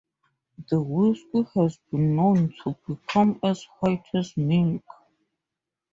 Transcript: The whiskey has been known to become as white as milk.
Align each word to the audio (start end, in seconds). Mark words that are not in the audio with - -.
The 0.71 0.81
whiskey 0.81 1.43
has 1.53 1.77
been 1.91 2.15
known 2.15 2.55
to 2.63 2.75
become 2.87 3.39
as 3.43 3.63
white 3.81 4.01
as 4.15 4.35
milk. 4.35 4.81